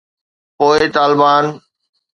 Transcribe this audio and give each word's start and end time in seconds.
پوءِ 0.57 0.79
طالبان 0.95 1.45